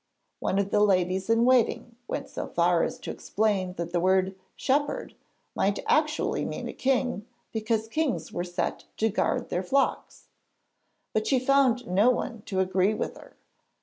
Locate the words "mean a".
6.43-6.73